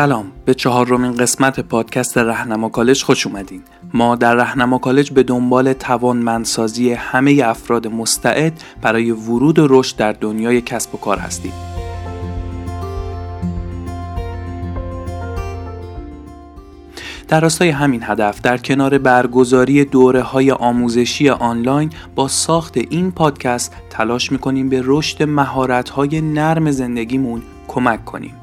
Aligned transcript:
سلام. 0.00 0.32
به 0.44 0.54
چهارمین 0.54 1.16
قسمت 1.16 1.60
پادکست 1.60 2.18
رهنما 2.18 2.68
کالج 2.68 3.02
خوش 3.02 3.26
اومدین. 3.26 3.62
ما 3.94 4.16
در 4.16 4.34
رهنما 4.34 4.78
کالج 4.78 5.12
به 5.12 5.22
دنبال 5.22 5.72
توانمندسازی 5.72 6.92
همه 6.92 7.42
افراد 7.44 7.86
مستعد 7.86 8.52
برای 8.82 9.10
ورود 9.10 9.58
و 9.58 9.66
رشد 9.70 9.96
در 9.96 10.12
دنیای 10.12 10.60
کسب 10.60 10.94
و 10.94 10.98
کار 10.98 11.18
هستیم. 11.18 11.52
در 17.28 17.40
راستای 17.40 17.68
همین 17.68 18.02
هدف 18.02 18.40
در 18.40 18.58
کنار 18.58 18.98
برگزاری 18.98 19.84
دوره 19.84 20.22
های 20.22 20.50
آموزشی 20.50 21.28
آنلاین 21.28 21.90
با 22.14 22.28
ساخت 22.28 22.76
این 22.76 23.12
پادکست 23.12 23.76
تلاش 23.90 24.32
می‌کنیم 24.32 24.68
به 24.68 24.82
رشد 24.84 25.22
مهارت 25.22 25.88
های 25.88 26.20
نرم 26.20 26.70
زندگیمون 26.70 27.42
کمک 27.68 28.04
کنیم. 28.04 28.39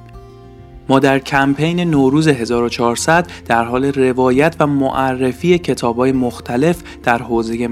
ما 0.90 1.00
در 1.00 1.20
کمپین 1.20 1.80
نوروز 1.80 2.27
1400 2.27 3.27
در 3.46 3.64
حال 3.64 3.86
روایت 3.86 4.55
و 4.59 4.68
معرفی 4.68 5.62
های 5.98 6.12
مختلف 6.12 6.84
در 7.04 7.18
حوزه 7.18 7.70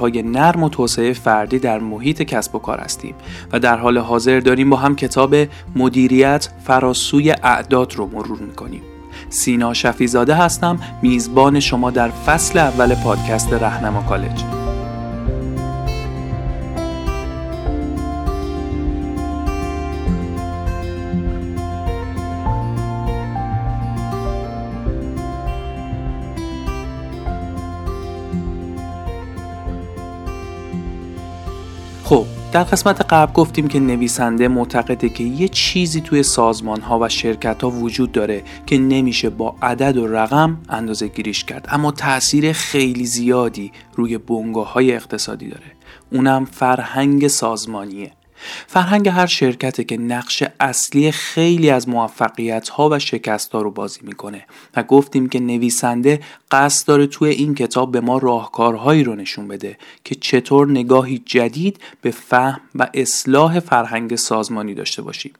های 0.00 0.22
نرم 0.22 0.62
و 0.62 0.68
توسعه 0.68 1.12
فردی 1.12 1.58
در 1.58 1.78
محیط 1.78 2.22
کسب 2.22 2.54
و 2.54 2.58
کار 2.58 2.78
هستیم 2.78 3.14
و 3.52 3.58
در 3.60 3.76
حال 3.76 3.98
حاضر 3.98 4.40
داریم 4.40 4.70
با 4.70 4.76
هم 4.76 4.96
کتاب 4.96 5.36
مدیریت 5.76 6.48
فراسوی 6.64 7.30
اعداد 7.30 7.94
رو 7.94 8.06
مرور 8.06 8.38
می‌کنیم. 8.38 8.82
سینا 9.28 9.74
شفیزاده 9.74 10.34
هستم 10.34 10.78
میزبان 11.02 11.60
شما 11.60 11.90
در 11.90 12.08
فصل 12.08 12.58
اول 12.58 12.94
پادکست 12.94 13.52
رهنما 13.52 14.02
کالج. 14.02 14.59
در 32.52 32.62
قسمت 32.62 33.00
قبل 33.12 33.32
گفتیم 33.32 33.68
که 33.68 33.80
نویسنده 33.80 34.48
معتقده 34.48 35.08
که 35.08 35.24
یه 35.24 35.48
چیزی 35.48 36.00
توی 36.00 36.22
سازمان 36.22 36.80
ها 36.80 36.98
و 36.98 37.08
شرکت 37.08 37.62
ها 37.62 37.70
وجود 37.70 38.12
داره 38.12 38.42
که 38.66 38.78
نمیشه 38.78 39.30
با 39.30 39.56
عدد 39.62 39.96
و 39.96 40.06
رقم 40.06 40.58
اندازه 40.68 41.08
گیریش 41.08 41.44
کرد. 41.44 41.68
اما 41.70 41.90
تاثیر 41.92 42.52
خیلی 42.52 43.06
زیادی 43.06 43.72
روی 43.94 44.18
بنگاه 44.18 44.72
های 44.72 44.94
اقتصادی 44.94 45.48
داره. 45.48 45.72
اونم 46.12 46.44
فرهنگ 46.44 47.28
سازمانیه. 47.28 48.12
فرهنگ 48.66 49.08
هر 49.08 49.26
شرکته 49.26 49.84
که 49.84 49.96
نقش 49.96 50.42
اصلی 50.60 51.12
خیلی 51.12 51.70
از 51.70 51.88
موفقیت 51.88 52.68
ها 52.68 52.88
و 52.92 52.98
شکست 52.98 53.52
ها 53.52 53.62
رو 53.62 53.70
بازی 53.70 54.00
می‌کنه 54.02 54.44
و 54.76 54.82
گفتیم 54.82 55.28
که 55.28 55.40
نویسنده 55.40 56.20
قصد 56.50 56.88
داره 56.88 57.06
توی 57.06 57.30
این 57.30 57.54
کتاب 57.54 57.92
به 57.92 58.00
ما 58.00 58.18
راهکارهایی 58.18 59.04
رو 59.04 59.14
نشون 59.14 59.48
بده 59.48 59.78
که 60.04 60.14
چطور 60.14 60.70
نگاهی 60.70 61.22
جدید 61.26 61.80
به 62.02 62.10
فهم 62.10 62.60
و 62.74 62.88
اصلاح 62.94 63.60
فرهنگ 63.60 64.16
سازمانی 64.16 64.74
داشته 64.74 65.02
باشیم. 65.02 65.32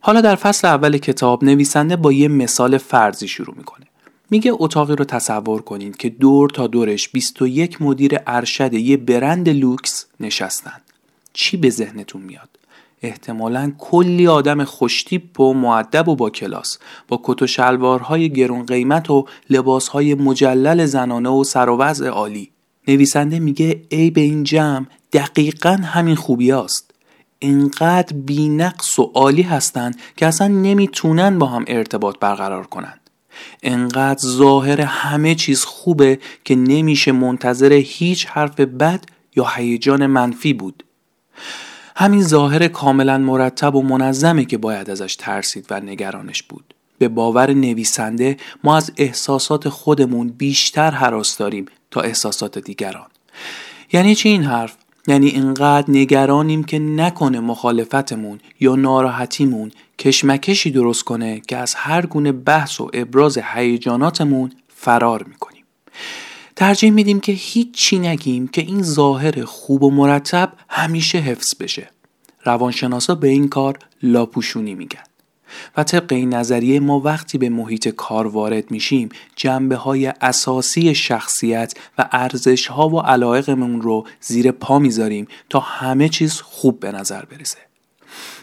حالا 0.00 0.20
در 0.20 0.36
فصل 0.36 0.68
اول 0.68 0.98
کتاب 0.98 1.44
نویسنده 1.44 1.96
با 1.96 2.12
یه 2.12 2.28
مثال 2.28 2.78
فرضی 2.78 3.28
شروع 3.28 3.54
می‌کنه. 3.56 3.86
میگه 4.30 4.52
اتاقی 4.54 4.96
رو 4.96 5.04
تصور 5.04 5.62
کنید 5.62 5.96
که 5.96 6.08
دور 6.08 6.50
تا 6.50 6.66
دورش 6.66 7.08
21 7.08 7.82
مدیر 7.82 8.18
ارشد 8.26 8.74
یه 8.74 8.96
برند 8.96 9.48
لوکس 9.48 10.06
نشستن. 10.20 10.83
چی 11.34 11.56
به 11.56 11.70
ذهنتون 11.70 12.22
میاد؟ 12.22 12.48
احتمالا 13.02 13.72
کلی 13.78 14.26
آدم 14.26 14.64
خوشتیپ 14.64 15.40
و 15.40 15.54
معدب 15.54 16.08
و 16.08 16.16
با 16.16 16.30
کلاس 16.30 16.78
با 17.08 17.20
کت 17.24 17.42
و 17.42 17.46
شلوارهای 17.46 18.30
گرون 18.30 18.66
قیمت 18.66 19.10
و 19.10 19.26
لباسهای 19.50 20.14
مجلل 20.14 20.86
زنانه 20.86 21.28
و 21.28 21.44
سر 21.44 21.68
و 21.68 21.76
وضع 21.76 22.08
عالی. 22.08 22.50
نویسنده 22.88 23.38
میگه 23.38 23.82
ای 23.88 24.10
به 24.10 24.20
این 24.20 24.44
جمع 24.44 24.86
دقیقا 25.12 25.70
همین 25.70 26.16
خوبی 26.16 26.52
است. 26.52 26.90
اینقدر 27.38 28.16
بینقص 28.16 28.98
و 28.98 29.02
عالی 29.02 29.42
هستند 29.42 29.98
که 30.16 30.26
اصلا 30.26 30.48
نمی‌تونن 30.48 31.38
با 31.38 31.46
هم 31.46 31.64
ارتباط 31.66 32.18
برقرار 32.18 32.66
کنند 32.66 33.00
انقدر 33.62 34.28
ظاهر 34.28 34.80
همه 34.80 35.34
چیز 35.34 35.64
خوبه 35.64 36.18
که 36.44 36.54
نمیشه 36.54 37.12
منتظر 37.12 37.72
هیچ 37.72 38.26
حرف 38.26 38.60
بد 38.60 39.04
یا 39.36 39.46
هیجان 39.56 40.06
منفی 40.06 40.52
بود. 40.52 40.84
همین 41.96 42.22
ظاهر 42.22 42.68
کاملا 42.68 43.18
مرتب 43.18 43.74
و 43.74 43.82
منظمه 43.82 44.44
که 44.44 44.58
باید 44.58 44.90
ازش 44.90 45.16
ترسید 45.16 45.66
و 45.70 45.80
نگرانش 45.80 46.42
بود. 46.42 46.74
به 46.98 47.08
باور 47.08 47.52
نویسنده 47.52 48.36
ما 48.64 48.76
از 48.76 48.92
احساسات 48.96 49.68
خودمون 49.68 50.28
بیشتر 50.28 50.90
حراس 50.90 51.36
داریم 51.38 51.66
تا 51.90 52.00
احساسات 52.00 52.58
دیگران. 52.58 53.06
یعنی 53.92 54.14
چی 54.14 54.28
این 54.28 54.42
حرف؟ 54.42 54.76
یعنی 55.06 55.26
اینقدر 55.26 55.84
نگرانیم 55.88 56.64
که 56.64 56.78
نکنه 56.78 57.40
مخالفتمون 57.40 58.40
یا 58.60 58.76
ناراحتیمون 58.76 59.72
کشمکشی 59.98 60.70
درست 60.70 61.04
کنه 61.04 61.40
که 61.40 61.56
از 61.56 61.74
هر 61.74 62.06
گونه 62.06 62.32
بحث 62.32 62.80
و 62.80 62.90
ابراز 62.92 63.38
هیجاناتمون 63.38 64.52
فرار 64.68 65.22
می‌کنیم. 65.22 65.53
ترجیح 66.56 66.90
میدیم 66.90 67.20
که 67.20 67.32
هیچی 67.32 67.98
نگیم 67.98 68.48
که 68.48 68.62
این 68.62 68.82
ظاهر 68.82 69.44
خوب 69.44 69.82
و 69.82 69.90
مرتب 69.90 70.52
همیشه 70.68 71.18
حفظ 71.18 71.54
بشه. 71.60 71.90
روانشناسا 72.44 73.14
به 73.14 73.28
این 73.28 73.48
کار 73.48 73.78
لاپوشونی 74.02 74.74
میگن. 74.74 75.02
و 75.76 75.84
طبق 75.84 76.12
این 76.12 76.34
نظریه 76.34 76.80
ما 76.80 77.00
وقتی 77.00 77.38
به 77.38 77.48
محیط 77.48 77.88
کار 77.88 78.26
وارد 78.26 78.70
میشیم 78.70 79.08
جنبه 79.36 79.76
های 79.76 80.06
اساسی 80.06 80.94
شخصیت 80.94 81.74
و 81.98 82.08
ارزش 82.12 82.66
ها 82.66 82.88
و 82.88 83.00
علایقمون 83.00 83.80
رو 83.80 84.06
زیر 84.20 84.52
پا 84.52 84.78
می‌ذاریم 84.78 85.26
تا 85.50 85.60
همه 85.60 86.08
چیز 86.08 86.40
خوب 86.40 86.80
به 86.80 86.92
نظر 86.92 87.24
برسه. 87.24 87.58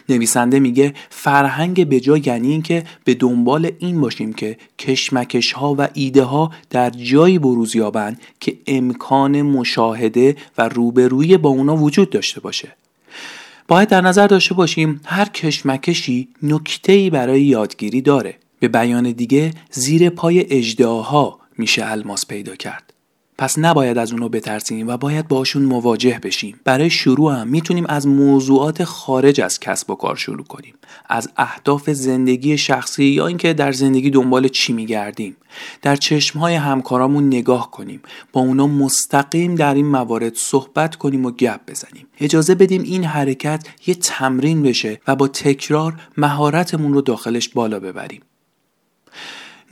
نویسنده 0.08 0.60
میگه 0.60 0.94
فرهنگ 1.10 1.88
به 1.88 2.00
جا 2.00 2.16
یعنی 2.16 2.50
اینکه 2.50 2.84
به 3.04 3.14
دنبال 3.14 3.70
این 3.78 4.00
باشیم 4.00 4.32
که 4.32 4.56
کشمکش 4.78 5.52
ها 5.52 5.74
و 5.78 5.88
ایده 5.94 6.22
ها 6.22 6.52
در 6.70 6.90
جایی 6.90 7.38
بروز 7.38 7.76
یابند 7.76 8.20
که 8.40 8.58
امکان 8.66 9.42
مشاهده 9.42 10.36
و 10.58 10.68
روبرویی 10.68 11.36
با 11.36 11.48
اونا 11.48 11.76
وجود 11.76 12.10
داشته 12.10 12.40
باشه. 12.40 12.76
باید 13.68 13.88
در 13.88 14.00
نظر 14.00 14.26
داشته 14.26 14.54
باشیم 14.54 15.00
هر 15.04 15.24
کشمکشی 15.24 16.28
نکته‌ای 16.42 17.10
برای 17.10 17.42
یادگیری 17.42 18.00
داره. 18.00 18.38
به 18.60 18.68
بیان 18.68 19.12
دیگه 19.12 19.50
زیر 19.70 20.10
پای 20.10 20.46
اجداها 20.50 21.38
میشه 21.58 21.90
الماس 21.90 22.26
پیدا 22.26 22.56
کرد. 22.56 22.91
پس 23.42 23.58
نباید 23.58 23.98
از 23.98 24.12
اونو 24.12 24.28
بترسیم 24.28 24.88
و 24.88 24.96
باید 24.96 25.28
باشون 25.28 25.62
مواجه 25.62 26.20
بشیم. 26.22 26.60
برای 26.64 26.90
شروع 26.90 27.32
هم 27.32 27.48
می‌تونیم 27.48 27.86
از 27.88 28.06
موضوعات 28.06 28.84
خارج 28.84 29.40
از 29.40 29.60
کسب 29.60 29.90
و 29.90 29.94
کار 29.94 30.16
شروع 30.16 30.44
کنیم. 30.44 30.74
از 31.08 31.30
اهداف 31.36 31.90
زندگی 31.90 32.58
شخصی 32.58 33.04
یا 33.04 33.26
اینکه 33.26 33.52
در 33.52 33.72
زندگی 33.72 34.10
دنبال 34.10 34.48
چی 34.48 34.72
میگردیم. 34.72 35.36
در 35.82 35.96
چشمهای 35.96 36.54
همکارامون 36.54 37.26
نگاه 37.26 37.70
کنیم. 37.70 38.02
با 38.32 38.40
اونا 38.40 38.66
مستقیم 38.66 39.54
در 39.54 39.74
این 39.74 39.86
موارد 39.86 40.34
صحبت 40.34 40.96
کنیم 40.96 41.26
و 41.26 41.30
گپ 41.30 41.60
بزنیم. 41.68 42.06
اجازه 42.20 42.54
بدیم 42.54 42.82
این 42.82 43.04
حرکت 43.04 43.66
یه 43.86 43.94
تمرین 43.94 44.62
بشه 44.62 45.00
و 45.08 45.16
با 45.16 45.28
تکرار 45.28 46.00
مهارتمون 46.16 46.92
رو 46.92 47.00
داخلش 47.00 47.48
بالا 47.48 47.80
ببریم. 47.80 48.20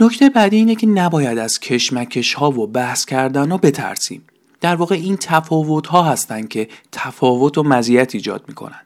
نکته 0.00 0.30
بعدی 0.30 0.56
اینه 0.56 0.74
که 0.74 0.86
نباید 0.86 1.38
از 1.38 1.60
کشمکش 1.60 2.34
ها 2.34 2.50
و 2.50 2.66
بحث 2.66 3.04
کردن 3.04 3.50
ها 3.50 3.56
بترسیم. 3.56 4.22
در 4.60 4.76
واقع 4.76 4.94
این 4.94 5.16
تفاوت 5.16 5.86
ها 5.86 6.02
هستند 6.02 6.48
که 6.48 6.68
تفاوت 6.92 7.58
و 7.58 7.62
مزیت 7.62 8.14
ایجاد 8.14 8.44
می‌کنن. 8.48 8.80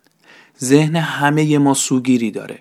ذهن 0.61 0.97
همه 0.97 1.59
ما 1.59 1.75
سوگیری 1.75 2.31
داره. 2.31 2.59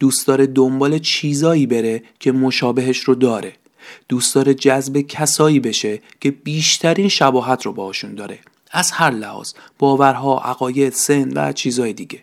دوست 0.00 0.26
داره 0.26 0.46
دنبال 0.46 0.98
چیزایی 0.98 1.66
بره 1.66 2.02
که 2.20 2.32
مشابهش 2.32 2.98
رو 2.98 3.14
داره. 3.14 3.52
دوست 4.08 4.34
داره 4.34 4.54
جذب 4.54 5.00
کسایی 5.00 5.60
بشه 5.60 6.00
که 6.20 6.30
بیشترین 6.30 7.08
شباهت 7.08 7.62
رو 7.62 7.72
باهاشون 7.72 8.14
داره. 8.14 8.38
از 8.70 8.90
هر 8.90 9.10
لحاظ 9.10 9.52
باورها 9.78 10.38
عقاید 10.38 10.92
سن 10.92 11.32
و 11.34 11.52
چیزای 11.52 11.92
دیگه. 11.92 12.22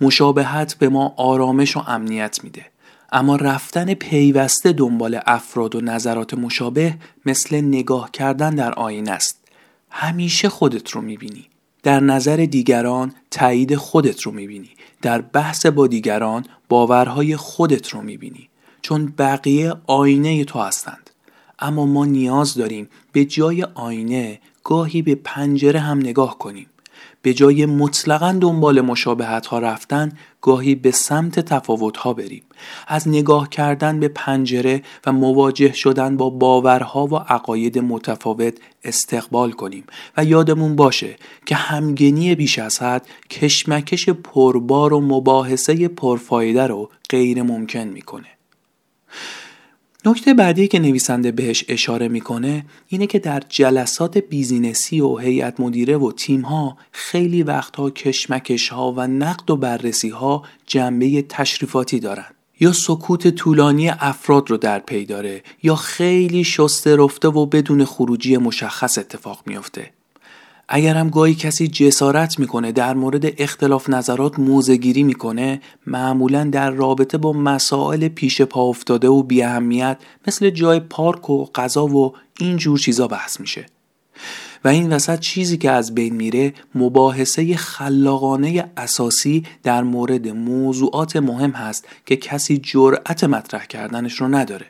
مشابهت 0.00 0.74
به 0.74 0.88
ما 0.88 1.14
آرامش 1.16 1.76
و 1.76 1.80
امنیت 1.86 2.44
میده. 2.44 2.66
اما 3.12 3.36
رفتن 3.36 3.94
پیوسته 3.94 4.72
دنبال 4.72 5.20
افراد 5.26 5.74
و 5.74 5.80
نظرات 5.80 6.34
مشابه 6.34 6.94
مثل 7.26 7.60
نگاه 7.60 8.10
کردن 8.10 8.54
در 8.54 8.72
آینه 8.72 9.10
است. 9.10 9.38
همیشه 9.90 10.48
خودت 10.48 10.90
رو 10.90 11.00
می‌بینی. 11.00 11.46
در 11.82 12.00
نظر 12.00 12.36
دیگران 12.36 13.12
تایید 13.30 13.76
خودت 13.76 14.22
رو 14.22 14.32
می‌بینی. 14.32 14.70
در 15.02 15.20
بحث 15.20 15.66
با 15.66 15.86
دیگران 15.86 16.46
باورهای 16.68 17.36
خودت 17.36 17.88
رو 17.88 18.02
می‌بینی. 18.02 18.48
چون 18.82 19.14
بقیه 19.18 19.74
آینه 19.86 20.44
تو 20.44 20.58
هستند. 20.58 21.10
اما 21.58 21.86
ما 21.86 22.04
نیاز 22.04 22.54
داریم 22.54 22.88
به 23.12 23.24
جای 23.24 23.62
آینه 23.74 24.40
گاهی 24.64 25.02
به 25.02 25.14
پنجره 25.14 25.80
هم 25.80 25.98
نگاه 25.98 26.38
کنیم. 26.38 26.66
به 27.22 27.34
جای 27.34 27.66
مطلقا 27.66 28.38
دنبال 28.40 28.80
مشابهت 28.80 29.46
ها 29.46 29.58
رفتن 29.58 30.12
گاهی 30.40 30.74
به 30.74 30.90
سمت 30.90 31.40
تفاوت 31.40 31.96
ها 31.96 32.12
بریم. 32.12 32.42
از 32.88 33.08
نگاه 33.08 33.48
کردن 33.48 34.00
به 34.00 34.08
پنجره 34.08 34.82
و 35.06 35.12
مواجه 35.12 35.72
شدن 35.72 36.16
با 36.16 36.30
باورها 36.30 37.06
و 37.06 37.16
عقاید 37.16 37.78
متفاوت 37.78 38.54
استقبال 38.84 39.52
کنیم. 39.52 39.84
و 40.16 40.24
یادمون 40.24 40.76
باشه 40.76 41.16
که 41.46 41.54
همگنی 41.54 42.34
بیش 42.34 42.58
از 42.58 42.82
حد 42.82 43.06
کشمکش 43.30 44.08
پربار 44.08 44.92
و 44.92 45.00
مباحثه 45.00 45.88
پرفایده 45.88 46.66
رو 46.66 46.90
غیر 47.10 47.42
ممکن 47.42 47.78
می‌کنه. 47.84 48.39
نکته 50.04 50.34
بعدی 50.34 50.68
که 50.68 50.78
نویسنده 50.78 51.32
بهش 51.32 51.64
اشاره 51.68 52.08
می‌کنه 52.08 52.64
اینه 52.88 53.06
که 53.06 53.18
در 53.18 53.42
جلسات 53.48 54.18
بیزینسی 54.18 55.00
و 55.00 55.16
هیئت 55.16 55.60
مدیره 55.60 55.96
و 55.96 56.12
تیم 56.12 56.40
ها 56.40 56.76
خیلی 56.92 57.42
وقتها 57.42 57.90
کشمکش 57.90 58.68
ها 58.68 58.92
و 58.96 59.06
نقد 59.06 59.50
و 59.50 59.56
بررسی 59.56 60.08
ها 60.08 60.42
جنبه 60.66 61.22
تشریفاتی 61.22 62.00
دارن. 62.00 62.26
یا 62.60 62.72
سکوت 62.72 63.28
طولانی 63.28 63.88
افراد 63.88 64.50
رو 64.50 64.56
در 64.56 64.78
پی 64.78 65.04
داره 65.04 65.42
یا 65.62 65.76
خیلی 65.76 66.44
شسته 66.44 66.96
رفته 66.96 67.28
و 67.28 67.46
بدون 67.46 67.84
خروجی 67.84 68.36
مشخص 68.36 68.98
اتفاق 68.98 69.42
میافته. 69.46 69.90
اگر 70.72 70.94
هم 70.94 71.10
گاهی 71.10 71.34
کسی 71.34 71.68
جسارت 71.68 72.38
می‌کنه 72.38 72.72
در 72.72 72.94
مورد 72.94 73.42
اختلاف 73.42 73.90
نظرات 73.90 74.38
موزگیری 74.38 75.02
می‌کنه 75.02 75.60
معمولا 75.86 76.44
در 76.44 76.70
رابطه 76.70 77.18
با 77.18 77.32
مسائل 77.32 78.08
پیش 78.08 78.42
پا 78.42 78.62
افتاده 78.62 79.08
و 79.08 79.22
بیاهمیت 79.22 79.98
مثل 80.26 80.50
جای 80.50 80.80
پارک 80.80 81.30
و 81.30 81.44
غذا 81.44 81.86
و 81.86 82.14
این 82.40 82.56
جور 82.56 82.78
چیزا 82.78 83.08
بحث 83.08 83.40
میشه. 83.40 83.66
و 84.64 84.68
این 84.68 84.92
وسط 84.92 85.18
چیزی 85.18 85.56
که 85.58 85.70
از 85.70 85.94
بین 85.94 86.14
میره 86.14 86.54
مباحثه 86.74 87.56
خلاقانه 87.56 88.70
اساسی 88.76 89.44
در 89.62 89.82
مورد 89.82 90.28
موضوعات 90.28 91.16
مهم 91.16 91.50
هست 91.50 91.88
که 92.06 92.16
کسی 92.16 92.58
جرأت 92.58 93.24
مطرح 93.24 93.64
کردنش 93.64 94.20
رو 94.20 94.28
نداره. 94.28 94.66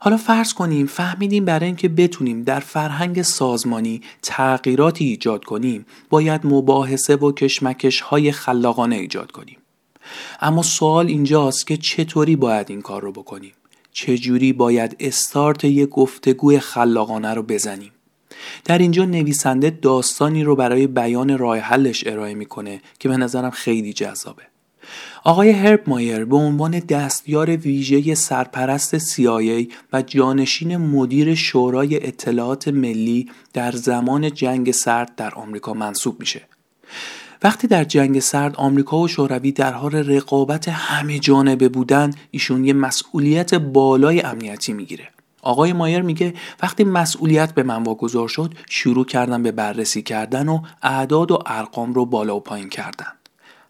حالا 0.00 0.16
فرض 0.16 0.52
کنیم 0.52 0.86
فهمیدیم 0.86 1.44
برای 1.44 1.66
اینکه 1.66 1.88
بتونیم 1.88 2.42
در 2.42 2.60
فرهنگ 2.60 3.22
سازمانی 3.22 4.00
تغییراتی 4.22 5.04
ایجاد 5.04 5.44
کنیم 5.44 5.86
باید 6.10 6.40
مباحثه 6.44 7.16
و 7.16 7.32
کشمکش 7.32 8.00
های 8.00 8.32
خلاقانه 8.32 8.96
ایجاد 8.96 9.32
کنیم. 9.32 9.56
اما 10.40 10.62
سوال 10.62 11.06
اینجاست 11.06 11.66
که 11.66 11.76
چطوری 11.76 12.36
باید 12.36 12.70
این 12.70 12.82
کار 12.82 13.02
رو 13.02 13.12
بکنیم؟ 13.12 13.52
چجوری 13.92 14.52
باید 14.52 14.96
استارت 15.00 15.64
یک 15.64 15.88
گفتگوی 15.88 16.58
خلاقانه 16.58 17.34
رو 17.34 17.42
بزنیم؟ 17.42 17.92
در 18.64 18.78
اینجا 18.78 19.04
نویسنده 19.04 19.70
داستانی 19.70 20.44
رو 20.44 20.56
برای 20.56 20.86
بیان 20.86 21.38
راه 21.38 21.58
حلش 21.58 22.06
ارائه 22.06 22.34
می‌کنه 22.34 22.80
که 22.98 23.08
به 23.08 23.16
نظرم 23.16 23.50
خیلی 23.50 23.92
جذابه. 23.92 24.42
آقای 25.24 25.50
هرب 25.50 25.82
مایر 25.86 26.24
به 26.24 26.36
عنوان 26.36 26.78
دستیار 26.78 27.56
ویژه 27.56 28.14
سرپرست 28.14 28.98
CIA 28.98 29.72
و 29.92 30.02
جانشین 30.02 30.76
مدیر 30.76 31.34
شورای 31.34 32.06
اطلاعات 32.06 32.68
ملی 32.68 33.30
در 33.52 33.72
زمان 33.72 34.30
جنگ 34.30 34.70
سرد 34.70 35.14
در 35.16 35.34
آمریکا 35.34 35.74
منصوب 35.74 36.20
میشه. 36.20 36.42
وقتی 37.42 37.66
در 37.66 37.84
جنگ 37.84 38.20
سرد 38.20 38.56
آمریکا 38.56 38.98
و 38.98 39.08
شوروی 39.08 39.52
در 39.52 39.72
حال 39.72 39.94
رقابت 39.94 40.68
همه 40.68 41.18
جانبه 41.18 41.68
بودن 41.68 42.10
ایشون 42.30 42.64
یه 42.64 42.72
مسئولیت 42.72 43.54
بالای 43.54 44.20
امنیتی 44.20 44.72
می‌گیره. 44.72 45.08
آقای 45.42 45.72
مایر 45.72 46.02
میگه 46.02 46.34
وقتی 46.62 46.84
مسئولیت 46.84 47.54
به 47.54 47.62
من 47.62 47.82
واگذار 47.82 48.28
شد 48.28 48.54
شروع 48.70 49.04
کردم 49.04 49.42
به 49.42 49.52
بررسی 49.52 50.02
کردن 50.02 50.48
و 50.48 50.60
اعداد 50.82 51.30
و 51.30 51.38
ارقام 51.46 51.92
رو 51.92 52.06
بالا 52.06 52.36
و 52.36 52.40
پایین 52.40 52.68
کردن. 52.68 53.06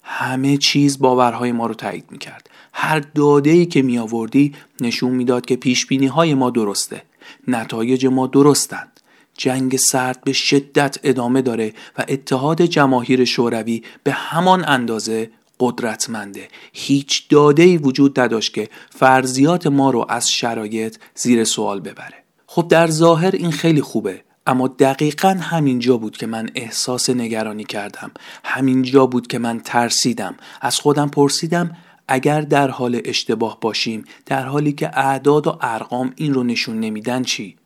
همه 0.08 0.56
چیز 0.56 0.98
باورهای 0.98 1.52
ما 1.52 1.66
رو 1.66 1.74
تایید 1.74 2.04
می‌کرد. 2.10 2.50
هر 2.72 3.00
داده 3.00 3.50
ای 3.50 3.66
که 3.66 3.82
می 3.82 3.98
آوردی 3.98 4.54
نشون 4.80 5.10
می‌داد 5.12 5.46
که 5.46 5.56
پیش 5.56 5.86
بینی 5.86 6.06
های 6.06 6.34
ما 6.34 6.50
درسته. 6.50 7.02
نتایج 7.48 8.06
ما 8.06 8.26
درستند. 8.26 9.00
جنگ 9.38 9.76
سرد 9.76 10.24
به 10.24 10.32
شدت 10.32 10.98
ادامه 11.02 11.42
داره 11.42 11.72
و 11.98 12.04
اتحاد 12.08 12.62
جماهیر 12.62 13.24
شوروی 13.24 13.82
به 14.04 14.12
همان 14.12 14.64
اندازه 14.68 15.30
قدرتمنده. 15.60 16.48
هیچ 16.72 17.28
داده 17.28 17.62
ای 17.62 17.76
وجود 17.76 18.20
نداشت 18.20 18.54
که 18.54 18.68
فرضیات 18.90 19.66
ما 19.66 19.90
رو 19.90 20.06
از 20.08 20.30
شرایط 20.30 20.96
زیر 21.14 21.44
سوال 21.44 21.80
ببره. 21.80 22.24
خب 22.46 22.68
در 22.68 22.86
ظاهر 22.86 23.30
این 23.30 23.50
خیلی 23.50 23.80
خوبه. 23.80 24.25
اما 24.46 24.68
دقیقا 24.68 25.28
همینجا 25.40 25.96
بود 25.96 26.16
که 26.16 26.26
من 26.26 26.48
احساس 26.54 27.10
نگرانی 27.10 27.64
کردم 27.64 28.10
همینجا 28.44 29.06
بود 29.06 29.26
که 29.26 29.38
من 29.38 29.60
ترسیدم 29.60 30.34
از 30.60 30.80
خودم 30.80 31.08
پرسیدم 31.08 31.76
اگر 32.08 32.40
در 32.40 32.70
حال 32.70 33.00
اشتباه 33.04 33.58
باشیم 33.60 34.04
در 34.26 34.44
حالی 34.44 34.72
که 34.72 34.98
اعداد 34.98 35.46
و 35.46 35.58
ارقام 35.60 36.12
این 36.16 36.34
رو 36.34 36.44
نشون 36.44 36.80
نمیدن 36.80 37.22
چی؟ 37.22 37.56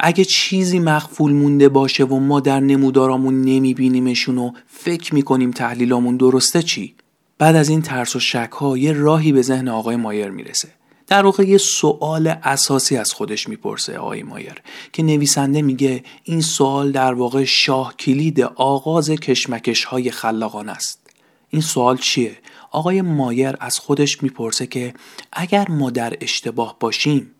اگه 0.00 0.24
چیزی 0.24 0.78
مخفول 0.78 1.32
مونده 1.32 1.68
باشه 1.68 2.04
و 2.04 2.18
ما 2.18 2.40
در 2.40 2.60
نمودارامون 2.60 3.40
نمیبینیمشون 3.40 4.38
و 4.38 4.52
فکر 4.66 5.14
می‌کنیم 5.14 5.50
تحلیلامون 5.50 6.16
درسته 6.16 6.62
چی؟ 6.62 6.94
بعد 7.38 7.56
از 7.56 7.68
این 7.68 7.82
ترس 7.82 8.16
و 8.16 8.20
شک 8.20 8.50
ها 8.52 8.78
یه 8.78 8.92
راهی 8.92 9.32
به 9.32 9.42
ذهن 9.42 9.68
آقای 9.68 9.96
مایر 9.96 10.30
می‌رسه 10.30 10.68
در 11.06 11.24
واقع 11.24 11.44
یه 11.44 11.58
سوال 11.58 12.26
اساسی 12.42 12.96
از 12.96 13.12
خودش 13.12 13.48
می‌پرسه 13.48 13.98
آقای 13.98 14.22
مایر 14.22 14.62
که 14.92 15.02
نویسنده 15.02 15.62
میگه 15.62 16.04
این 16.24 16.40
سوال 16.40 16.92
در 16.92 17.14
واقع 17.14 17.44
شاه 17.44 17.96
کلید 17.96 18.40
آغاز 18.40 19.10
کشمکش 19.10 19.84
های 19.84 20.10
خلاقان 20.10 20.68
است 20.68 21.00
این 21.48 21.62
سوال 21.62 21.96
چیه؟ 21.96 22.38
آقای 22.70 23.02
مایر 23.02 23.54
از 23.60 23.78
خودش 23.78 24.22
می‌پرسه 24.22 24.66
که 24.66 24.94
اگر 25.32 25.70
ما 25.70 25.90
در 25.90 26.16
اشتباه 26.20 26.76
باشیم 26.80 27.30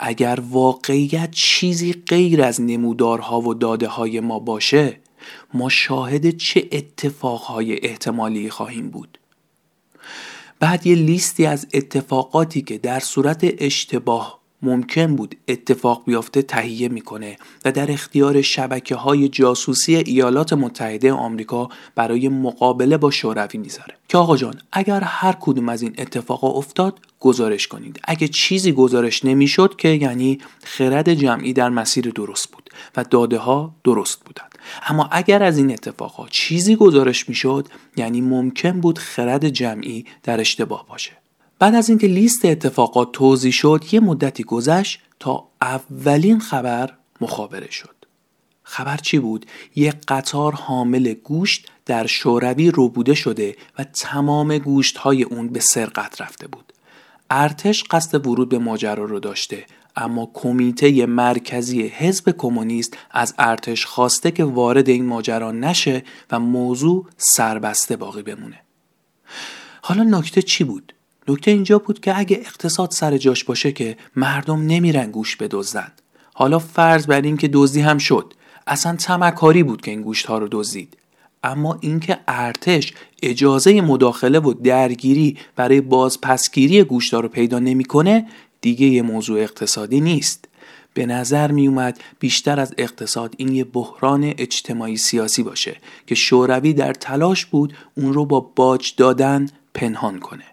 اگر 0.00 0.38
واقعیت 0.50 1.30
چیزی 1.30 1.92
غیر 1.92 2.42
از 2.42 2.60
نمودارها 2.60 3.40
و 3.40 3.54
داده 3.54 3.88
های 3.88 4.20
ما 4.20 4.38
باشه 4.38 5.00
ما 5.54 5.68
شاهد 5.68 6.36
چه 6.36 6.68
اتفاقهای 6.72 7.86
احتمالی 7.86 8.50
خواهیم 8.50 8.90
بود 8.90 9.18
بعد 10.60 10.86
یه 10.86 10.94
لیستی 10.94 11.46
از 11.46 11.66
اتفاقاتی 11.74 12.62
که 12.62 12.78
در 12.78 13.00
صورت 13.00 13.40
اشتباه 13.58 14.45
ممکن 14.66 15.16
بود 15.16 15.36
اتفاق 15.48 16.02
بیفته 16.06 16.42
تهیه 16.42 16.88
می‌کنه 16.88 17.36
و 17.64 17.72
در 17.72 17.90
اختیار 17.90 18.42
شبکه 18.42 18.94
های 18.94 19.28
جاسوسی 19.28 19.96
ایالات 19.96 20.52
متحده 20.52 21.12
آمریکا 21.12 21.68
برای 21.94 22.28
مقابله 22.28 22.96
با 22.96 23.10
شوروی 23.10 23.58
می‌ذاره 23.58 23.94
که 24.08 24.18
آقا 24.18 24.36
جان 24.36 24.54
اگر 24.72 25.00
هر 25.00 25.36
کدوم 25.40 25.68
از 25.68 25.82
این 25.82 25.94
اتفاقا 25.98 26.48
افتاد 26.48 27.00
گزارش 27.20 27.68
کنید. 27.68 28.00
اگه 28.04 28.28
چیزی 28.28 28.72
گزارش 28.72 29.24
نمی‌شد 29.24 29.76
که 29.76 29.88
یعنی 29.88 30.38
خرد 30.64 31.14
جمعی 31.14 31.52
در 31.52 31.68
مسیر 31.68 32.10
درست 32.10 32.52
بود 32.52 32.70
و 32.96 33.04
داده 33.04 33.38
ها 33.38 33.74
درست 33.84 34.24
بودند. 34.24 34.58
اما 34.88 35.08
اگر 35.12 35.42
از 35.42 35.58
این 35.58 35.70
اتفاقات 35.70 36.30
چیزی 36.30 36.76
گزارش 36.76 37.28
می‌شد 37.28 37.68
یعنی 37.96 38.20
ممکن 38.20 38.80
بود 38.80 38.98
خرد 38.98 39.48
جمعی 39.48 40.04
در 40.22 40.40
اشتباه 40.40 40.86
باشه. 40.88 41.12
بعد 41.58 41.74
از 41.74 41.88
اینکه 41.88 42.06
لیست 42.06 42.44
اتفاقات 42.44 43.12
توضیح 43.12 43.52
شد 43.52 43.84
یه 43.92 44.00
مدتی 44.00 44.42
گذشت 44.42 45.00
تا 45.20 45.48
اولین 45.62 46.40
خبر 46.40 46.92
مخابره 47.20 47.70
شد 47.70 47.96
خبر 48.62 48.96
چی 48.96 49.18
بود؟ 49.18 49.46
یک 49.76 49.94
قطار 50.08 50.52
حامل 50.52 51.14
گوشت 51.14 51.68
در 51.86 52.06
شوروی 52.06 52.70
روبوده 52.70 53.14
شده 53.14 53.56
و 53.78 53.84
تمام 53.84 54.58
گوشت 54.58 54.98
های 54.98 55.22
اون 55.22 55.48
به 55.48 55.60
سرقت 55.60 56.20
رفته 56.20 56.46
بود. 56.46 56.72
ارتش 57.30 57.84
قصد 57.90 58.26
ورود 58.26 58.48
به 58.48 58.58
ماجرا 58.58 59.04
رو 59.04 59.20
داشته 59.20 59.66
اما 59.96 60.30
کمیته 60.34 61.06
مرکزی 61.06 61.82
حزب 61.82 62.34
کمونیست 62.38 62.96
از 63.10 63.34
ارتش 63.38 63.86
خواسته 63.86 64.30
که 64.30 64.44
وارد 64.44 64.88
این 64.88 65.06
ماجرا 65.06 65.52
نشه 65.52 66.04
و 66.30 66.40
موضوع 66.40 67.06
سربسته 67.16 67.96
باقی 67.96 68.22
بمونه. 68.22 68.60
حالا 69.82 70.02
نکته 70.02 70.42
چی 70.42 70.64
بود؟ 70.64 70.92
نکته 71.28 71.50
اینجا 71.50 71.78
بود 71.78 72.00
که 72.00 72.18
اگه 72.18 72.36
اقتصاد 72.36 72.90
سر 72.90 73.16
جاش 73.16 73.44
باشه 73.44 73.72
که 73.72 73.96
مردم 74.16 74.66
نمیرن 74.66 75.10
گوش 75.10 75.36
بدزدن. 75.36 75.92
حالا 76.34 76.58
فرض 76.58 77.06
بر 77.06 77.20
این 77.20 77.36
که 77.36 77.48
دزدی 77.52 77.80
هم 77.80 77.98
شد. 77.98 78.34
اصلا 78.66 78.96
تمکاری 78.96 79.62
بود 79.62 79.80
که 79.80 79.90
این 79.90 80.02
گوشت 80.02 80.26
ها 80.26 80.38
رو 80.38 80.48
دزدید. 80.50 80.96
اما 81.44 81.78
اینکه 81.80 82.18
ارتش 82.28 82.92
اجازه 83.22 83.80
مداخله 83.80 84.38
و 84.38 84.52
درگیری 84.52 85.36
برای 85.56 85.80
بازپسگیری 85.80 86.84
گوشت 86.84 87.14
رو 87.14 87.28
پیدا 87.28 87.58
نمی‌کنه 87.58 88.26
دیگه 88.60 88.86
یه 88.86 89.02
موضوع 89.02 89.40
اقتصادی 89.40 90.00
نیست. 90.00 90.48
به 90.94 91.06
نظر 91.06 91.50
می 91.50 91.66
اومد 91.66 92.00
بیشتر 92.18 92.60
از 92.60 92.74
اقتصاد 92.78 93.34
این 93.36 93.52
یه 93.52 93.64
بحران 93.64 94.34
اجتماعی 94.38 94.96
سیاسی 94.96 95.42
باشه 95.42 95.76
که 96.06 96.14
شوروی 96.14 96.72
در 96.72 96.92
تلاش 96.92 97.46
بود 97.46 97.74
اون 97.94 98.12
رو 98.12 98.24
با 98.26 98.40
باج 98.40 98.94
دادن 98.96 99.48
پنهان 99.74 100.18
کنه. 100.18 100.44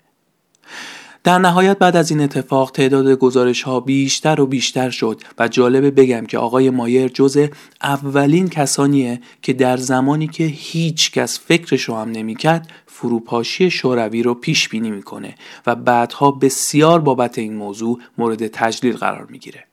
در 1.23 1.37
نهایت 1.37 1.77
بعد 1.77 1.95
از 1.95 2.11
این 2.11 2.21
اتفاق 2.21 2.71
تعداد 2.71 3.15
گزارش 3.15 3.61
ها 3.61 3.79
بیشتر 3.79 4.41
و 4.41 4.45
بیشتر 4.45 4.89
شد 4.89 5.21
و 5.39 5.47
جالبه 5.47 5.91
بگم 5.91 6.25
که 6.25 6.37
آقای 6.37 6.69
مایر 6.69 7.07
جز 7.07 7.47
اولین 7.83 8.49
کسانیه 8.49 9.21
که 9.41 9.53
در 9.53 9.77
زمانی 9.77 10.27
که 10.27 10.43
هیچ 10.43 11.11
کس 11.11 11.39
فکرش 11.39 11.83
رو 11.83 11.95
هم 11.95 12.11
نمی‌کرد 12.11 12.71
فروپاشی 12.87 13.71
شوروی 13.71 14.23
رو 14.23 14.33
پیش 14.33 14.69
بینی 14.69 14.91
می‌کنه 14.91 15.35
و 15.67 15.75
بعدها 15.75 16.31
بسیار 16.31 16.99
بابت 16.99 17.37
این 17.37 17.55
موضوع 17.55 17.99
مورد 18.17 18.47
تجلیل 18.47 18.97
قرار 18.97 19.27
می‌گیره. 19.29 19.63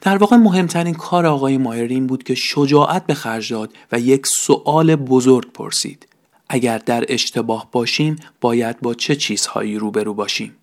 در 0.00 0.16
واقع 0.16 0.36
مهمترین 0.36 0.94
کار 0.94 1.26
آقای 1.26 1.58
مایر 1.58 1.90
این 1.90 2.06
بود 2.06 2.22
که 2.22 2.34
شجاعت 2.34 3.06
به 3.06 3.14
خرج 3.14 3.52
داد 3.52 3.72
و 3.92 4.00
یک 4.00 4.26
سوال 4.26 4.96
بزرگ 4.96 5.52
پرسید 5.52 6.09
اگر 6.52 6.78
در 6.78 7.04
اشتباه 7.08 7.68
باشیم 7.72 8.16
باید 8.40 8.80
با 8.80 8.94
چه 8.94 9.16
چیزهایی 9.16 9.76
روبرو 9.76 10.14
باشیم؟ 10.14 10.56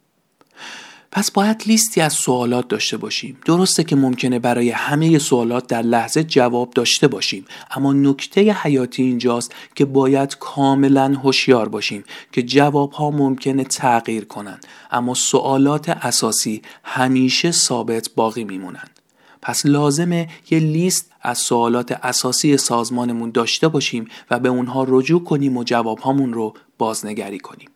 پس 1.11 1.31
باید 1.31 1.63
لیستی 1.67 2.01
از 2.01 2.13
سوالات 2.13 2.67
داشته 2.67 2.97
باشیم. 2.97 3.37
درسته 3.45 3.83
که 3.83 3.95
ممکنه 3.95 4.39
برای 4.39 4.69
همه 4.69 5.19
سوالات 5.19 5.67
در 5.67 5.81
لحظه 5.81 6.23
جواب 6.23 6.69
داشته 6.69 7.07
باشیم 7.07 7.45
اما 7.71 7.93
نکته 7.93 8.53
حیاتی 8.53 9.03
اینجاست 9.03 9.55
که 9.75 9.85
باید 9.85 10.37
کاملا 10.37 11.13
هوشیار 11.23 11.69
باشیم 11.69 12.03
که 12.31 12.43
جواب 12.43 12.91
ها 12.91 13.11
ممکنه 13.11 13.63
تغییر 13.63 14.25
کنند 14.25 14.67
اما 14.91 15.13
سوالات 15.13 15.89
اساسی 15.89 16.61
همیشه 16.83 17.51
ثابت 17.51 18.09
باقی 18.15 18.43
میمونند. 18.43 18.96
پس 19.47 19.65
لازمه 19.65 20.27
یه 20.49 20.59
لیست 20.59 21.11
از 21.21 21.37
سوالات 21.37 21.91
اساسی 21.91 22.57
سازمانمون 22.57 23.31
داشته 23.31 23.67
باشیم 23.67 24.07
و 24.31 24.39
به 24.39 24.49
اونها 24.49 24.85
رجوع 24.87 25.23
کنیم 25.23 25.57
و 25.57 25.63
جوابهامون 25.63 26.33
رو 26.33 26.53
بازنگری 26.77 27.39
کنیم. 27.39 27.69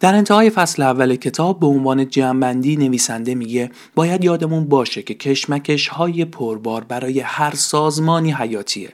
در 0.00 0.14
انتهای 0.14 0.50
فصل 0.50 0.82
اول 0.82 1.16
کتاب 1.16 1.60
به 1.60 1.66
عنوان 1.66 2.08
جمعبندی 2.08 2.76
نویسنده 2.76 3.34
میگه 3.34 3.70
باید 3.94 4.24
یادمون 4.24 4.64
باشه 4.64 5.02
که 5.02 5.14
کشمکش 5.14 5.88
های 5.88 6.24
پربار 6.24 6.84
برای 6.84 7.20
هر 7.20 7.54
سازمانی 7.54 8.32
حیاتیه 8.32 8.92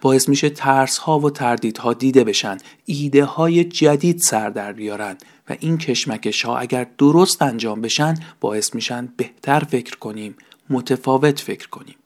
باعث 0.00 0.28
میشه 0.28 0.50
ترس 0.50 0.98
ها 0.98 1.18
و 1.18 1.30
تردیدها 1.30 1.92
دیده 1.92 2.24
بشن 2.24 2.56
ایده 2.84 3.24
های 3.24 3.64
جدید 3.64 4.18
سر 4.18 4.50
در 4.50 4.72
بیارن 4.72 5.16
و 5.50 5.56
این 5.60 5.78
کشمکش 5.78 6.42
ها 6.42 6.58
اگر 6.58 6.86
درست 6.98 7.42
انجام 7.42 7.80
بشن 7.80 8.14
باعث 8.40 8.74
میشن 8.74 9.08
بهتر 9.16 9.60
فکر 9.60 9.96
کنیم 9.96 10.36
متفاوت 10.70 11.40
فکر 11.40 11.68
کنیم. 11.68 11.96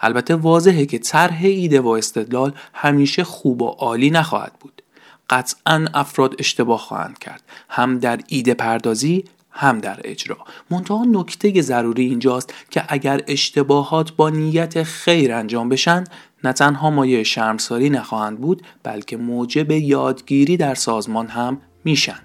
البته 0.00 0.34
واضحه 0.34 0.86
که 0.86 0.98
طرح 0.98 1.38
ایده 1.42 1.80
و 1.80 1.88
استدلال 1.88 2.52
همیشه 2.74 3.24
خوب 3.24 3.62
و 3.62 3.66
عالی 3.66 4.10
نخواهد 4.10 4.52
بود. 4.60 4.82
قطعا 5.30 5.86
افراد 5.94 6.34
اشتباه 6.38 6.78
خواهند 6.78 7.18
کرد. 7.18 7.42
هم 7.68 7.98
در 7.98 8.20
ایده 8.28 8.54
پردازی 8.54 9.24
هم 9.50 9.78
در 9.78 10.00
اجرا. 10.04 10.36
منتها 10.70 11.04
نکته 11.04 11.62
ضروری 11.62 12.04
اینجاست 12.04 12.54
که 12.70 12.84
اگر 12.88 13.20
اشتباهات 13.28 14.12
با 14.12 14.30
نیت 14.30 14.82
خیر 14.82 15.32
انجام 15.32 15.68
بشن 15.68 16.04
نه 16.44 16.52
تنها 16.52 16.90
مایه 16.90 17.22
شرمساری 17.22 17.90
نخواهند 17.90 18.40
بود 18.40 18.62
بلکه 18.82 19.16
موجب 19.16 19.70
یادگیری 19.70 20.56
در 20.56 20.74
سازمان 20.74 21.26
هم 21.26 21.60
میشن. 21.84 22.18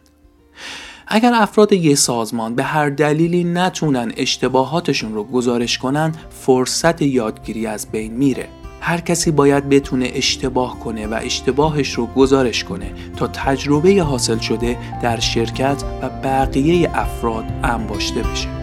اگر 1.13 1.33
افراد 1.33 1.73
یه 1.73 1.95
سازمان 1.95 2.55
به 2.55 2.63
هر 2.63 2.89
دلیلی 2.89 3.43
نتونن 3.43 4.11
اشتباهاتشون 4.17 5.13
رو 5.13 5.23
گزارش 5.23 5.77
کنن 5.77 6.15
فرصت 6.29 7.01
یادگیری 7.01 7.67
از 7.67 7.87
بین 7.91 8.13
میره. 8.13 8.47
هر 8.81 9.01
کسی 9.01 9.31
باید 9.31 9.69
بتونه 9.69 10.11
اشتباه 10.13 10.79
کنه 10.79 11.07
و 11.07 11.19
اشتباهش 11.23 11.93
رو 11.93 12.05
گزارش 12.05 12.63
کنه 12.63 12.91
تا 13.17 13.27
تجربه 13.27 14.03
حاصل 14.03 14.39
شده 14.39 14.77
در 15.01 15.19
شرکت 15.19 15.83
و 16.01 16.09
بقیه 16.09 16.89
افراد 16.93 17.45
انباشته 17.63 18.23
بشه. 18.23 18.60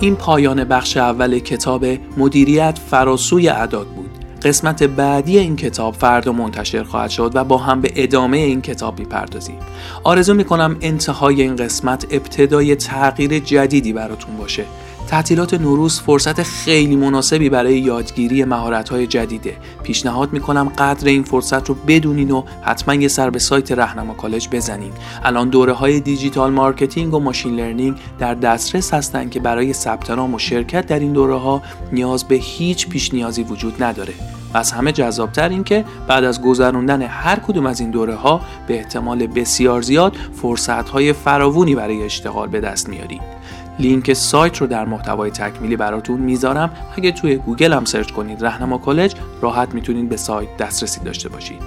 این 0.00 0.16
پایان 0.16 0.64
بخش 0.64 0.96
اول 0.96 1.38
کتاب 1.38 1.86
مدیریت 2.16 2.78
فراسوی 2.90 3.48
اعداد 3.48 3.86
بود. 3.86 4.10
قسمت 4.42 4.82
بعدی 4.82 5.38
این 5.38 5.56
کتاب 5.56 5.94
فردا 5.94 6.32
منتشر 6.32 6.82
خواهد 6.82 7.10
شد 7.10 7.32
و 7.34 7.44
با 7.44 7.58
هم 7.58 7.80
به 7.80 7.92
ادامه 7.96 8.36
این 8.36 8.60
کتاب 8.60 8.98
می‌پردازیم. 8.98 9.56
آرزو 10.04 10.34
می‌کنم 10.34 10.76
انتهای 10.80 11.42
این 11.42 11.56
قسمت 11.56 12.06
ابتدای 12.10 12.76
تغییر 12.76 13.38
جدیدی 13.38 13.92
براتون 13.92 14.36
باشه. 14.36 14.64
تعطیلات 15.08 15.54
نوروز 15.54 16.00
فرصت 16.00 16.42
خیلی 16.42 16.96
مناسبی 16.96 17.48
برای 17.48 17.78
یادگیری 17.78 18.44
مهارت‌های 18.44 19.06
جدیده. 19.06 19.56
پیشنهاد 19.82 20.32
می‌کنم 20.32 20.68
قدر 20.68 21.08
این 21.08 21.22
فرصت 21.22 21.68
رو 21.68 21.74
بدونین 21.74 22.30
و 22.30 22.42
حتما 22.62 22.94
یه 22.94 23.08
سر 23.08 23.30
به 23.30 23.38
سایت 23.38 23.72
رهنما 23.72 24.14
کالج 24.14 24.48
بزنین. 24.52 24.92
الان 25.24 25.48
دوره 25.48 25.72
های 25.72 26.00
digital 26.00 26.52
marketing 26.52 27.14
و 27.14 27.18
machine 27.18 27.56
learning 27.56 27.96
در 28.18 28.34
دسترس 28.34 28.94
هستن 28.94 29.28
که 29.28 29.40
برای 29.40 29.72
ثبت 29.72 30.10
نام 30.10 30.34
و 30.34 30.38
شرکت 30.38 30.86
در 30.86 30.98
این 30.98 31.12
دوره 31.12 31.34
ها 31.34 31.62
نیاز 31.92 32.24
به 32.24 32.34
هیچ 32.34 32.88
پیش 32.88 33.14
نیازی 33.14 33.42
وجود 33.42 33.82
نداره. 33.82 34.14
و 34.54 34.58
از 34.58 34.72
همه 34.72 34.92
جذابتر 34.92 35.48
این 35.48 35.64
که 35.64 35.84
بعد 36.06 36.24
از 36.24 36.42
گذراندن 36.42 37.02
هر 37.02 37.36
کدوم 37.38 37.66
از 37.66 37.80
این 37.80 37.90
دوره 37.90 38.14
ها 38.14 38.40
به 38.66 38.74
احتمال 38.74 39.26
بسیار 39.26 39.82
زیاد 39.82 40.16
فرصت 40.42 40.88
های 40.88 41.12
فراوونی 41.12 41.74
برای 41.74 42.02
اشتغال 42.02 42.48
به 42.48 42.60
دست 42.60 42.88
میارید. 42.88 43.38
لینک 43.78 44.12
سایت 44.12 44.56
رو 44.56 44.66
در 44.66 44.84
محتوای 44.84 45.30
تکمیلی 45.30 45.76
براتون 45.76 46.20
می‌ذارم. 46.20 46.70
اگه 46.96 47.12
توی 47.12 47.36
گوگل 47.36 47.72
هم 47.72 47.84
search 47.84 48.10
کنید 48.10 48.44
رهنما 48.44 48.78
کالج 48.78 49.14
راحت 49.42 49.74
می‌تونید 49.74 50.08
به 50.08 50.16
سایت 50.16 50.56
دسترسی 50.56 51.00
داشته 51.00 51.28
باشید. 51.28 51.62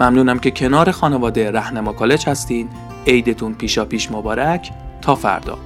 ممنونم 0.00 0.38
که 0.38 0.50
کنار 0.50 0.90
خانواده 0.90 1.50
رهنما 1.50 1.92
کالج 1.92 2.28
هستین. 2.28 2.68
عیدتون 3.06 3.54
پیشا 3.54 3.84
پیش 3.84 4.10
مبارک. 4.10 4.70
تا 5.02 5.14
فردا. 5.14 5.58